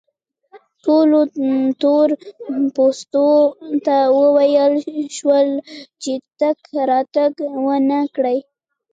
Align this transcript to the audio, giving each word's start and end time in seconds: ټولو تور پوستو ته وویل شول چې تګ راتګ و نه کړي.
ټولو 0.83 1.19
تور 1.81 2.07
پوستو 2.75 3.29
ته 3.85 3.97
وویل 4.19 4.73
شول 5.17 5.49
چې 6.01 6.11
تګ 6.39 6.57
راتګ 6.89 7.33
و 7.63 7.67
نه 7.89 8.01
کړي. 8.15 8.37